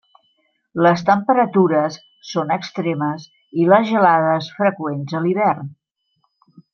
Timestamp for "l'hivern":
5.27-5.69